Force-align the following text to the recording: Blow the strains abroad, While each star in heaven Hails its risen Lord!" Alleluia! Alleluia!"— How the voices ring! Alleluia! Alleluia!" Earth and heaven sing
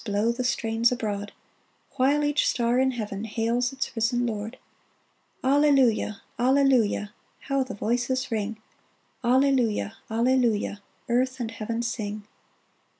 Blow 0.03 0.31
the 0.31 0.43
strains 0.43 0.91
abroad, 0.91 1.31
While 1.95 2.23
each 2.23 2.47
star 2.49 2.79
in 2.79 2.89
heaven 2.89 3.23
Hails 3.25 3.71
its 3.71 3.95
risen 3.95 4.25
Lord!" 4.25 4.57
Alleluia! 5.53 6.23
Alleluia!"— 6.39 7.13
How 7.47 7.61
the 7.63 7.75
voices 7.75 8.31
ring! 8.31 8.57
Alleluia! 9.23 9.97
Alleluia!" 10.09 10.81
Earth 11.07 11.39
and 11.39 11.51
heaven 11.51 11.83
sing 11.83 12.23